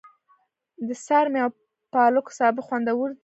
[0.87, 1.49] د څارمي او
[1.93, 3.11] پالکو سابه خوندور وي.